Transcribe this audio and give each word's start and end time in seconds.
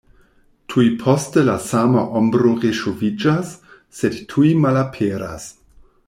Tuj 0.73 0.85
poste 1.01 1.41
la 1.49 1.57
sama 1.65 2.05
ombro 2.21 2.53
reŝoviĝas, 2.65 3.51
sed 4.01 4.17
tuj 4.33 4.51
malaperas. 4.63 5.47